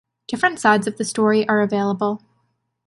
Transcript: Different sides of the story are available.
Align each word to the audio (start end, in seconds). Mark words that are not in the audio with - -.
Different 0.25 0.57
sides 0.59 0.87
of 0.87 0.97
the 0.97 1.05
story 1.05 1.47
are 1.47 1.61
available. 1.61 2.23